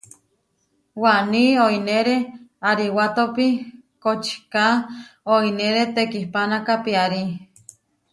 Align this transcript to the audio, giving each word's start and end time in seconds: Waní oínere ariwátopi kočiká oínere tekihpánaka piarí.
Waní 1.03 1.45
oínere 1.65 2.15
ariwátopi 2.69 3.47
kočiká 4.03 4.65
oínere 5.35 5.83
tekihpánaka 5.95 6.73
piarí. 6.83 7.23